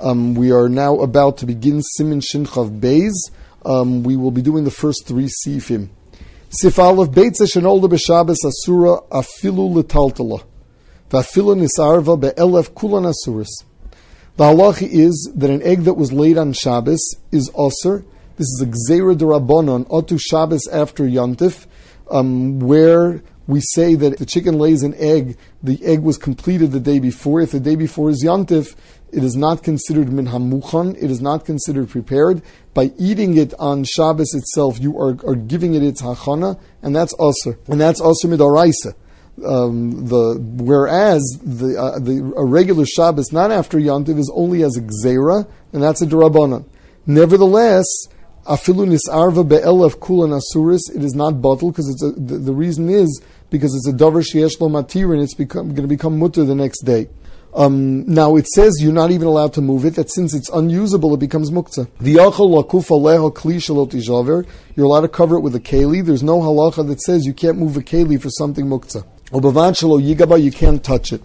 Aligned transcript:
Um, 0.00 0.34
we 0.34 0.52
are 0.52 0.68
now 0.68 1.00
about 1.00 1.38
to 1.38 1.46
begin 1.46 1.82
Siman 1.98 2.22
Shinchav 2.22 2.78
Beis. 2.78 3.14
Um, 3.64 4.04
we 4.04 4.16
will 4.16 4.30
be 4.30 4.42
doing 4.42 4.62
the 4.62 4.70
first 4.70 5.06
three 5.06 5.28
sifim. 5.44 5.88
Sif 6.50 6.78
Aleph 6.78 7.10
Beitza 7.10 7.42
Shenolda 7.42 7.88
B'Shabbos 7.88 8.36
Asura 8.46 9.00
Afilu 9.10 9.74
L'Taltala 9.74 10.44
V'Afilu 11.10 11.66
Nisarva 11.66 12.18
Be'elef 12.18 12.72
Kulan 12.76 13.12
Asuris. 13.12 13.48
The 14.36 14.44
halacha 14.44 14.88
is 14.88 15.32
that 15.34 15.50
an 15.50 15.62
egg 15.64 15.80
that 15.82 15.94
was 15.94 16.12
laid 16.12 16.38
on 16.38 16.52
Shabbos 16.52 17.16
is 17.32 17.50
osir. 17.50 18.04
This 18.36 18.46
is 18.46 18.62
a 18.62 18.66
gzera 18.66 19.16
derabanan 19.16 19.88
otu 19.88 20.16
Shabbos 20.20 20.68
after 20.68 21.02
Yontif, 21.02 21.66
um, 22.08 22.60
where 22.60 23.20
we 23.48 23.60
say 23.60 23.94
that 23.94 24.18
the 24.18 24.26
chicken 24.26 24.58
lays 24.58 24.82
an 24.82 24.94
egg, 24.98 25.38
the 25.62 25.82
egg 25.82 26.00
was 26.00 26.18
completed 26.18 26.70
the 26.70 26.78
day 26.78 26.98
before. 26.98 27.40
If 27.40 27.52
the 27.52 27.58
day 27.58 27.76
before 27.76 28.10
is 28.10 28.22
Yontif, 28.22 28.76
it 29.10 29.24
is 29.24 29.36
not 29.36 29.62
considered 29.62 30.12
min 30.12 30.26
hamuchan, 30.26 30.94
it 31.02 31.10
is 31.10 31.22
not 31.22 31.46
considered 31.46 31.88
prepared. 31.88 32.42
By 32.74 32.92
eating 32.98 33.38
it 33.38 33.54
on 33.58 33.84
Shabbos 33.84 34.34
itself, 34.34 34.78
you 34.78 34.98
are, 34.98 35.16
are 35.26 35.34
giving 35.34 35.72
it 35.74 35.82
its 35.82 36.02
hachana, 36.02 36.60
and 36.82 36.94
that's 36.94 37.14
also, 37.14 37.56
and 37.68 37.80
that's 37.80 38.02
also 38.02 38.28
midoraisa. 38.28 38.94
Um, 39.42 40.08
the 40.08 40.38
whereas 40.38 41.22
the 41.42 41.80
uh, 41.80 41.98
the 42.00 42.34
a 42.36 42.44
regular 42.44 42.84
Shabbos 42.84 43.32
not 43.32 43.50
after 43.50 43.78
Yontiv 43.78 44.18
is 44.18 44.30
only 44.34 44.62
as 44.62 44.76
a 44.76 44.82
gzera, 44.82 45.48
and 45.72 45.82
that's 45.82 46.02
a 46.02 46.06
derabanan. 46.06 46.66
Nevertheless, 47.06 47.86
afilu 48.48 48.86
nisarva 48.86 49.46
be'elef 49.46 50.00
kulan 50.00 50.30
asuris, 50.30 50.80
it 50.94 51.04
is 51.04 51.14
not 51.14 51.42
bottle 51.42 51.70
because 51.70 51.88
it's 51.88 52.02
a, 52.02 52.10
the, 52.12 52.38
the, 52.38 52.52
reason 52.52 52.88
is 52.88 53.20
because 53.50 53.74
it's 53.74 53.86
a 53.86 53.92
davar 53.92 54.22
sheyesh 54.22 54.60
lo 54.60 54.68
matir 54.68 55.12
and 55.12 55.22
it's 55.22 55.34
going 55.34 55.74
to 55.74 55.86
become 55.86 56.18
mutter 56.18 56.44
the 56.44 56.54
next 56.54 56.82
day. 56.82 57.08
Um, 57.54 58.06
now 58.06 58.36
it 58.36 58.46
says 58.46 58.74
you're 58.80 58.92
not 58.92 59.10
even 59.10 59.26
allowed 59.26 59.54
to 59.54 59.60
move 59.60 59.84
it. 59.84 59.94
That 59.96 60.10
since 60.10 60.34
it's 60.34 60.48
unusable, 60.50 61.14
it 61.14 61.20
becomes 61.20 61.50
muktzah. 61.50 61.88
You're 64.76 64.86
allowed 64.86 65.00
to 65.00 65.08
cover 65.08 65.36
it 65.36 65.40
with 65.40 65.54
a 65.54 65.60
keli. 65.60 66.04
There's 66.04 66.22
no 66.22 66.40
halacha 66.40 66.86
that 66.86 67.00
says 67.00 67.24
you 67.26 67.32
can't 67.32 67.58
move 67.58 67.76
a 67.76 67.80
keli 67.80 68.20
for 68.20 68.30
something 68.30 68.66
yigaba, 70.00 70.42
you 70.42 70.52
can't 70.52 70.84
touch 70.84 71.12
it. 71.12 71.22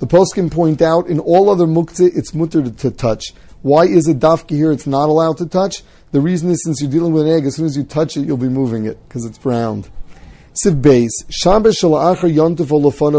The 0.00 0.06
can 0.34 0.50
point 0.50 0.82
out 0.82 1.06
in 1.06 1.20
all 1.20 1.48
other 1.48 1.66
muktzah 1.66 2.10
it's 2.16 2.34
mutter 2.34 2.68
to, 2.68 2.90
touch. 2.90 3.32
Why 3.62 3.84
is 3.84 4.08
it 4.08 4.18
dafki 4.18 4.56
here? 4.56 4.72
It's 4.72 4.86
not 4.86 5.08
allowed 5.08 5.38
to 5.38 5.46
touch. 5.46 5.82
The 6.10 6.20
reason 6.20 6.50
is 6.50 6.62
since 6.64 6.82
you're 6.82 6.90
dealing 6.90 7.12
with 7.12 7.26
an 7.26 7.32
egg, 7.32 7.46
as 7.46 7.56
soon 7.56 7.66
as 7.66 7.76
you 7.76 7.84
touch 7.84 8.16
it, 8.16 8.26
you'll 8.26 8.36
be 8.36 8.48
moving 8.48 8.84
it 8.86 8.98
because 9.08 9.24
it's 9.24 9.44
round. 9.44 9.88
Sif 10.54 10.74
Beis 10.74 11.10
Shabbos 11.30 11.78
shalachar 11.80 12.30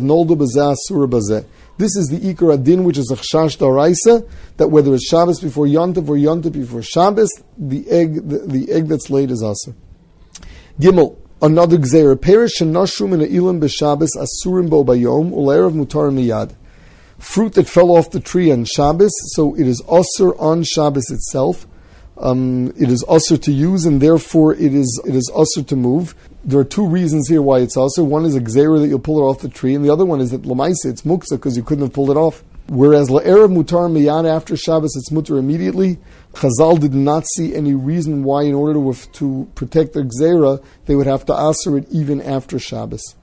noldu 0.00 0.76
surah. 0.86 1.42
This 1.76 1.94
is 1.96 2.08
the 2.08 2.18
Ikar 2.18 2.54
Adin, 2.54 2.84
which 2.84 2.98
is 2.98 3.10
a 3.10 3.16
Chashash 3.16 3.58
Daraisa, 3.58 4.28
that 4.56 4.68
whether 4.68 4.94
it's 4.94 5.06
Shabbos 5.06 5.38
before 5.40 5.66
Yontif 5.66 6.08
or 6.08 6.16
Yontif 6.16 6.52
before 6.52 6.82
Shabbos, 6.82 7.30
the 7.56 7.88
egg, 7.88 8.28
the, 8.28 8.38
the 8.38 8.72
egg 8.72 8.88
that's 8.88 9.10
laid 9.10 9.30
is 9.30 9.44
Asa. 9.44 9.74
Gimel, 10.80 11.16
another 11.40 11.76
Gzeir, 11.76 12.20
Perish 12.20 12.58
Shanashrum 12.58 13.12
in 13.12 13.20
Ilim 13.20 13.60
B'Shabbos 13.60 14.16
Asurim 14.16 14.68
Bo 14.68 14.84
Bayom, 14.84 15.30
Uleirav 15.30 15.72
Mutar 15.72 16.10
Miyad. 16.10 16.56
Fruit 17.18 17.54
that 17.54 17.68
fell 17.68 17.90
off 17.90 18.10
the 18.10 18.20
tree 18.20 18.50
on 18.52 18.64
Shabbos, 18.64 19.12
so 19.34 19.54
it 19.56 19.66
is 19.66 19.82
Asur 19.82 20.40
on 20.40 20.62
Shabbos 20.62 21.10
itself. 21.10 21.66
Um, 22.16 22.72
it 22.76 22.90
is 22.90 23.04
usher 23.08 23.36
to 23.36 23.52
use, 23.52 23.84
and 23.84 24.00
therefore 24.00 24.54
it 24.54 24.74
is 24.74 25.00
it 25.04 25.14
is 25.14 25.30
usher 25.34 25.64
to 25.64 25.76
move. 25.76 26.14
There 26.44 26.58
are 26.58 26.64
two 26.64 26.86
reasons 26.86 27.28
here 27.28 27.42
why 27.42 27.60
it's 27.60 27.76
usher. 27.76 28.02
One 28.02 28.24
is 28.24 28.34
a 28.34 28.40
gzera 28.40 28.80
that 28.80 28.88
you'll 28.88 28.98
pull 28.98 29.18
it 29.18 29.22
off 29.22 29.40
the 29.40 29.48
tree, 29.48 29.74
and 29.74 29.84
the 29.84 29.90
other 29.90 30.04
one 30.04 30.20
is 30.20 30.30
that 30.30 30.42
lamaisa 30.42 30.86
it's 30.86 31.02
muksa 31.02 31.32
because 31.32 31.56
you 31.56 31.62
couldn't 31.62 31.84
have 31.84 31.92
pulled 31.92 32.10
it 32.10 32.16
off. 32.16 32.42
Whereas 32.68 33.08
la'erev 33.08 33.52
mutar 33.52 33.90
miyad 33.90 34.28
after 34.28 34.56
Shabbos 34.56 34.96
it's 34.96 35.10
mutar 35.10 35.38
immediately. 35.38 35.98
Chazal 36.34 36.78
did 36.80 36.94
not 36.94 37.26
see 37.26 37.54
any 37.54 37.74
reason 37.74 38.24
why, 38.24 38.42
in 38.42 38.54
order 38.54 38.74
to, 38.74 39.10
to 39.12 39.48
protect 39.54 39.92
their 39.92 40.04
gzera, 40.04 40.62
they 40.86 40.94
would 40.94 41.06
have 41.06 41.24
to 41.26 41.34
usher 41.34 41.78
it 41.78 41.86
even 41.90 42.20
after 42.20 42.58
Shabbos. 42.58 43.16